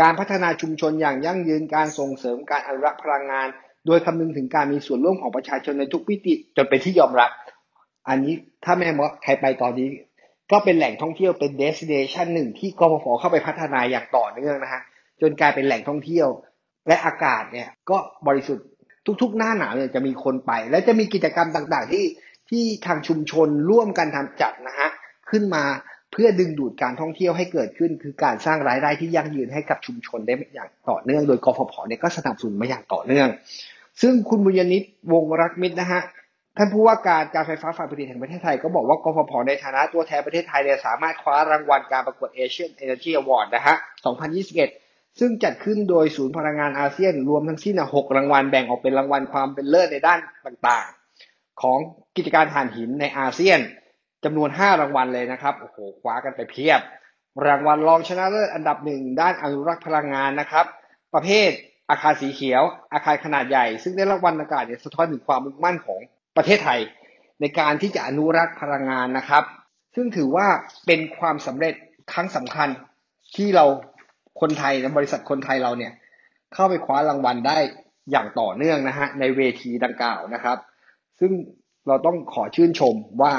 [0.00, 3.48] การพัฒนาชุมชนอย่างยั่งยืนการส่งเสริมการอนุรักษ์พลังงาน
[3.86, 7.30] โดยคำนึงถึงการมีส่วนร่วมของประชาชนในทุกมิติจนเป็นที่ยอมรับ
[8.10, 9.88] อันนี้ถ้าแม่มดใครไปตอนนี้
[10.52, 14.82] ก็เป็นแหล่งท่องเที่ยวเป็นเดสิเนชันหนึ่งที่กรฟเข้าไปพัฒนาอย่างต่อเนื่องนะฮะ
[15.20, 16.28] จนกลายเป็นแหล่งท่องเที่ยว
[16.88, 18.66] และอากาศเนี่ยก็บริสุทธิ์
[19.22, 22.04] ทุก ๆ หน้าหนาวเนี่ยจะมีคนไป และจะมีกิจกรรมต่างๆ ที่
[22.50, 24.88] ที่ทางชุมชนร่วมกันทำจัดนะฮะ
[25.30, 25.64] ขึ้นมา
[26.12, 33.28] เพื่อดึงดูดการท่องเที่ยวให้เกิดขึ้น คือการสร้างรายได้ที่ยั่งยืนให้กับชุมชนได้อย่างต่อเนื่อง โดยกฟผเนี่ยก็สนับสนุนมาอย่างต่อเนื่อง
[34.02, 36.02] ซึ่งคุณบุญยนิตวงรักมิตรนะฮะ
[36.56, 43.76] ท่านผู้ว่าการการไฟฟ้าฝ่ายผลิตแห่งประเทศไทยก็บอกว่ากฟผในฐานะตัวแทนประเทศไทยเนี่ยสามารถคว้ารางวัลการประกวด Asian Energy Award นะฮะ
[44.48, 51.78] 2021 ซึ่งจัดขึ้นโดยศูนย์พลังงานอาเซียนรวมทั้งสิ้น6รางวัลแบ่งออกเป็นรางวัลความเป็นเลิศในด้านต่างๆ ของ
[52.16, 53.58] กิจการถ่านหินในอาเซียน
[54.24, 56.80] จำนวน 5 รางวัลเลยนะครับ โอ้โห คว้ากันไปเพียบ
[57.46, 60.66] รางวัลรองชนะเลิศอันดับหนึ่งด้านอนุรักษ์พลังงานนะครับ
[61.14, 61.50] ประเภท
[61.90, 66.00] อาคารสีเขียว อาคารขนาดใหญ่ ซึ่งได้รางวัลอากาศเนี่ยสะท้อนถึงความมุ่งมั่นของ
[66.36, 66.80] ประเทศไทย
[67.40, 69.44] ในการที่จะอนุรักษ์พลังงานนะครับ
[69.94, 70.46] ซึ่งถือว่า
[70.86, 71.74] เป็นความสำเร็จ
[72.12, 72.68] ครั้งสำคัญ
[73.36, 73.64] ที่เรา
[74.40, 75.92] คนไทยและบริษัทคนไทยเราเนี่ย
[76.54, 77.58] เข้าไปคว้ารางวัลได้
[78.10, 80.58] อย่างต่อเนื่องนะฮะในเวทีดังกล่าวนะครับ
[81.20, 81.32] ซึ่ง
[81.88, 83.34] เราต้องขอชื่นชมว่า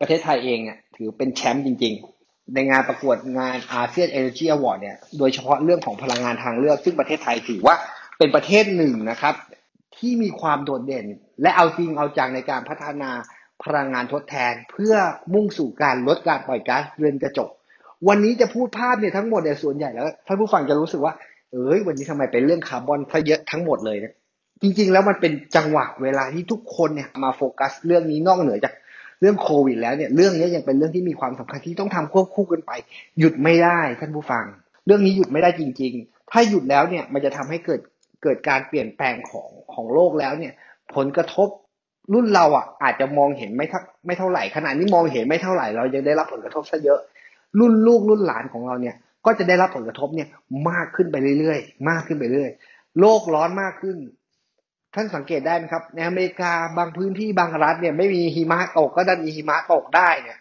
[0.00, 7.74] ประเทศไทยเองเนี่ยถือเป็นแชมป์จริง ๆ ในงานประกวดงานอาเซียน Energy Award เนี่ยโดยเฉพาะเรื่องของพลังงานทางเลือก ซึ่งประเทศไทยถือว่า
[8.18, 9.34] เป็นประเทศหนึ่งนะครับ
[9.98, 11.06] ที่มีความโดดเด่น
[11.42, 13.10] และเอาจริงเอาจังในการพัฒนา
[13.64, 14.94] พลังงานทดแทน เพื่อ
[15.34, 17.50] มุ่งสู่การลดการปล่อยก๊าซเรือนกระจก
[18.08, 21.14] วันนี้จะพูดภาพเนี่ยทั้งหมดเนี่ยส่วนใหญ่แล้วท่านผู้ฟังจะรู้สึกว่า
[21.52, 24.12] เอ้ยวันนี้ทำไมเป็นเรื่องคาร์บอนซะเยอะทั้งหมดเลยนะ
[24.62, 28.74] จริงๆ แล้วมันเป็นจังหวะเวลาที่ทุกคนเนี่ยมาโฟกัสเรื่องนี้นอกเหนือจาก
[29.20, 32.72] เรื่องโควิด แล้วเนี่ยเรื่องนี้ยังเป็นเรื่องที่มีความสำคัญที่ต้องทำควบคู่กันไป
[33.18, 34.44] หยุดไม่ได้ท่านผู้ฟัง
[34.86, 37.80] เรื่องนี้หยุดไม่ได้จริง ๆ ถ้าหยุดแล้วเนี่ยมันจะทำให้เกิด
[38.22, 40.52] เกิดการเปลี่ยนแปลงของของโลกแล้วเนี่ย
[40.94, 41.48] ผลกระทบ
[42.14, 47.00] รุ่นเราอะ อาจจะมองเห็นไม่ทักไม่เท่าไหร่ขณะนี้มองเห็นไม่เท่าไหร่เรายังได้รับผลกระทบซะเยอะ
[47.58, 50.28] รุ่นลูกรุ่นหลานของเราเนี่ย ก็จะได้รับผลกระทบเนี่ย
[50.70, 52.50] มากขึ้นไปเรื่อยๆ มากขึ้นไปเรื่อย
[53.00, 53.96] โลกร้อนมากขึ้น
[54.94, 60.38] ท่านสังเกตได้ไหมครับ ในอเมริกาบางพื้นที่บางรัฐเนี่ยไม่มีหิมะตกก็ดันมีหิมะตกได้เนี่ย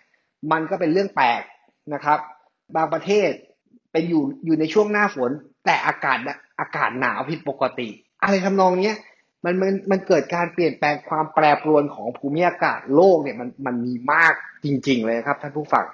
[0.52, 1.42] มันก็เป็นเรื่องแปลก
[1.94, 2.20] นะครับ
[2.76, 3.30] บางประเทศ
[3.92, 5.32] เป็นอยู่อยู่ในช่วงหน้าฝน
[5.68, 6.18] แต่อากาศ
[6.60, 7.90] อากาศหนาวผิดปกติ
[8.24, 8.98] อะไรทำนองเนี้ย
[9.46, 14.34] มันมันมันเกิดการเปลี่ยนแปลงความแปรปรวนของภูมิอากาศโลกเนี่ยมันมันมีมาก
[14.66, 15.86] จริง ๆ เลยครับท่านผู้ฟัง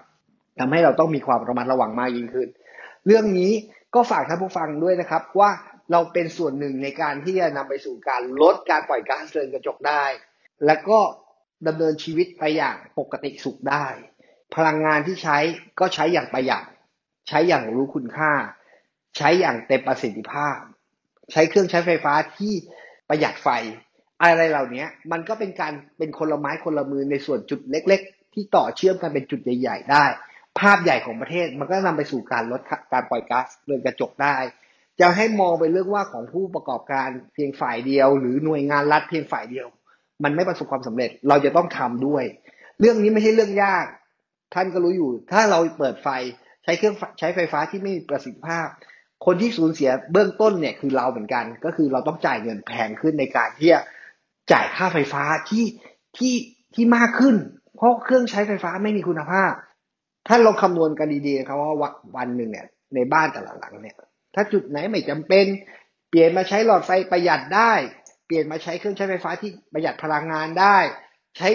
[0.59, 2.47] ทำให้เราต้องมีความระมัดระวังมากยิ่งขึ้น
[3.05, 3.51] เรื่องนี้
[3.95, 5.49] ก็ฝากท่านผู้ฟังด้วยนะครับ ว่า
[5.91, 10.03] เราเป็นส่วนหนึ่งในการที่จะนำไปสู่การลดการปล่อยก๊าซเรือนกระจกได้
[10.65, 10.99] และก็
[11.67, 13.85] ดำเนินชีวิตไปอย่างปกติสุขได้
[14.55, 15.37] พลังงานที่ใช้
[15.79, 16.63] ก็ใช้อย่างประหยัด
[17.27, 18.31] ใช้อย่างรู้คุณค่า
[19.17, 20.57] ใช้อย่างเต็มประสิทธิภาพ
[21.31, 22.53] ใช้เครื่องใช้ไฟฟ้าที่
[23.09, 23.49] ประหยัดไฟ
[24.21, 30.05] อะไรเหล่านี้มันก็เป็นการเป็นคนละไม้คนละมือในส่วนจุดเล็ก ๆ ที่ต่อเชื่อมกันเป็นจุดใหญ่ ๆ ได้
[30.59, 32.61] ภาพใหญ่ของประเทศมันก็นำไปสู่การลด
[32.93, 34.35] การปล่อยก๊าซเรือนกระจกได้
[34.99, 39.67] จะให้มองเป็นเรื่องว่าของผู้ประกอบการเพียงฝ่ายเดียว หรือหน่วยงานรัฐเพียงฝ่ายเดียว
[40.23, 42.23] มันไม่ประสบความสำเร็จเราจะต้องทำด้วย
[42.79, 43.85] เรื่องนี้ไม่ใช่เรื่องยาก
[44.53, 46.09] ท่านก็รู้อยู่ ถ้าเราเปิดไฟ
[46.63, 48.67] ใช้เครื่องใช้ไฟฟ้าที่ไม่มีประสิทธิภาพ
[49.25, 53.81] คนที่สูญเสียเบื้องต้นเนี่ยคือเราเหมือนกัน ก็คือเราต้องจ่ายเงินแพงขึ้นในการที่จะ
[54.51, 55.65] จ่ายค่าไฟฟ้าที่
[56.17, 56.35] ที่
[56.73, 57.35] ที่มากขึ้น
[57.75, 59.51] เพราะเครื่องใช้ไฟฟ้าไม่มีคุณภาพ
[60.27, 63.95] ถ้าเราคำนวณกันดีๆนะครับว่าวันหนึ่งเนี่ย ในบ้านแต่ละหลังเนี่ย
[64.35, 65.45] ถ้าจุดไหนไม่จำเป็น
[66.09, 67.71] เปลี่ยนมาใช้หลอดไฟประหยัดได้
[68.27, 70.77] เปลี่ยนมาใช้เครื่องใช้ไฟฟ้าที่ประหยัดพลังงานได้
[71.37, 71.49] ใช้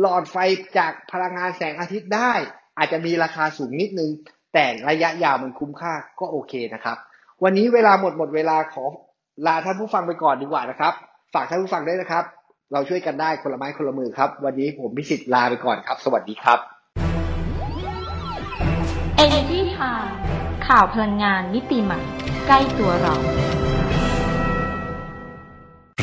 [0.00, 0.36] หลอดไฟ
[0.78, 2.32] จากพลังงานแสงอาทิตย์ได้
[2.78, 4.10] อาจจะมีราคาสูงนิดนึง
[4.54, 6.98] แต่ระยะยาวมันคุ้มค่าก็โอเคนะครับ
[7.44, 8.84] วันนี้เวลาหมดหมดเวลาขอ
[9.46, 10.92] ลาท่านผู้ฟังไปก่อนดีกว่านะครับ
[11.34, 12.24] ฝากท่านผู้ฟังด้วยนะครับ
[12.72, 16.58] เราช่วยกันได้คนละไม้คนละมือครับ วันนี้ผมพิสิทธิ์ลาไปก่อนครับ สวัสดีครับ
[19.24, 20.10] Energy Time
[20.68, 22.00] ข่าวพลังงานมิติใหม่
[22.46, 23.14] ใกล้ตัวเรา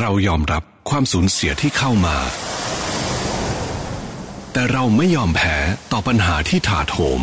[0.00, 2.16] เรายอมรับความสูญเสียที่เข้ามา
[4.52, 5.56] แต่เราไม่ยอมแพ้
[5.92, 7.20] ต่อปัญหาที่ถาโถม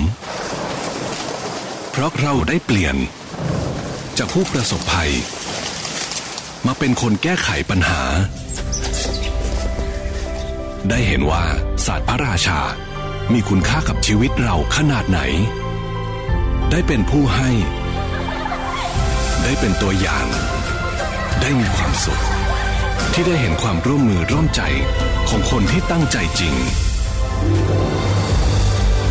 [1.91, 2.97] เพราะเราได้เปลี่ยน
[4.17, 5.11] จากผู้ประสบภัย
[6.67, 8.01] มาเป็นคนแก้ไขปัญหา
[10.89, 11.43] ได้เห็นว่า
[11.85, 12.59] ศาสตร์พระราชา
[13.33, 15.19] มีคุณค่ากับชีวิตเราขนาดไหน
[16.71, 17.49] ได้เป็นผู้ให้
[19.43, 20.27] ได้เป็นตัวอย่าง
[21.41, 22.21] ได้มีความสุข
[23.13, 24.61] ที่ได้เห็นความร่วมมือร่วมใจ
[25.29, 26.55] ของคนที่ตั้งใจจริง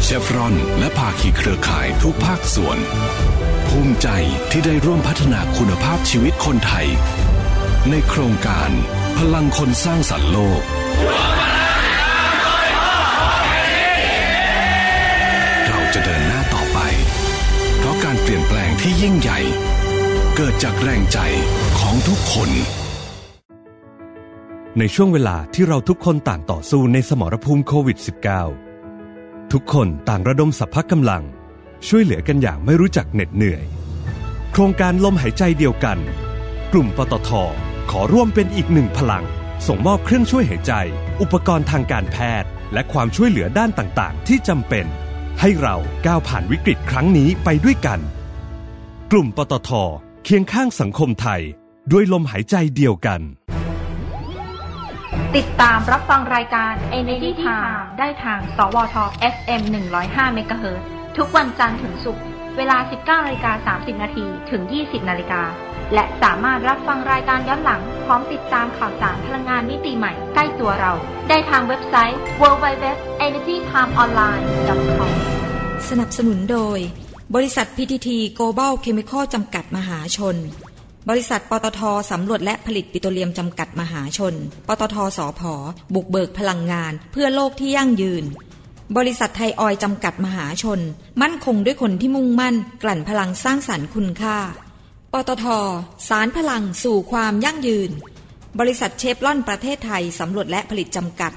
[0.07, 2.79] เชฟรอน และภาคีเครือข่ายทุกภาคส่วน
[3.69, 4.09] ภูมิใจ
[4.51, 6.87] ที่ได้ร่วมพัฒนาคุณภาพชีวิตคนไทย
[7.90, 8.71] ในโครงการ
[9.19, 10.62] พลังคนสร้างสรรค์โลก
[15.69, 16.79] เราจะเดินหน้าต่อไป
[17.79, 19.40] เพราะการเปลี่ยนแปลงที่ยิ่งใหญ่
[20.37, 21.19] เกิดจากแรงใจ
[21.79, 22.51] ของทุกคน
[24.79, 28.63] ในช่วงเวลาที่เราทุกคนต่างต่อสู้ในสมรภูมิโควิด -19
[29.52, 31.22] ทุกคนต่างระดมสัพพะกำลัง
[31.88, 33.64] ช่วยเหลือกันอย่างไม่รู้จักเหน็ดเหนื่อย
[34.52, 35.98] โครงการลมหายใจเดียวกัน
[36.72, 37.30] กลุ่มปตท
[37.90, 39.24] ขอร่วมเป็นอีกหนึ่งพลัง
[39.66, 40.72] ส่งมอบเครื่องช่วยหายใจ
[41.20, 44.87] อุปกรณ์ทางการแพทย์ และความช่วยเหลือด้านต่างๆ ที่จำเป็น
[45.40, 45.76] ให้เรา
[46.07, 48.00] ก้าวผ่านวิกฤตครั้งนี้ไปด้วยกัน
[49.12, 49.70] กลุ่มปตท
[50.24, 51.42] เคียงข้างสังคมไทย
[51.92, 53.20] ด้วยลมหายใจเดียวกัน
[55.37, 58.96] ติดตามรับฟังรายการ Energy Time ได้ทาง สวท
[59.35, 59.62] FM
[60.00, 60.79] 105 MHz
[61.16, 62.24] ทุกวันจันทร์ถึงศุกร์
[62.57, 65.42] เวลา 19นาฬิกา30 นาทีถึง 20 นาฬิกา
[65.94, 70.92] และสามารถรับฟังรายการย้อนหลัง พร้อมติดตามข่าวสารพลังงานมิติใหม่ใกล้ตัวเรา
[71.29, 75.12] ได้ทางเว็บไซต์ www.energytimeonline.com
[75.88, 76.79] สนับสนุนโดย
[77.35, 80.37] บริษัท PTT Global Chemical จำกัดมหาชน
[81.11, 84.35] บริษัท ปตทสำรวจและผลิตปิโตรเลียมจำกัดมหาชน
[84.69, 85.55] ปตทสอพอ
[85.95, 88.25] บุกเบิกพลังงาน เพื่อโลกที่ยั่งยืน
[88.97, 90.81] บริษัทไทยออยจำกัดมหาชน
[91.23, 94.38] มั่นคงด้วยคนที่มุ่งมั่น กลั่นพลังสร้างสรรค์คุณค่า
[95.12, 95.47] ปตท
[96.09, 97.90] สารพลังสู่ความยั่งยืน
[98.61, 101.33] บริษัทเชฟลอนประเทศไทยสำรวจและผลิตจำกัด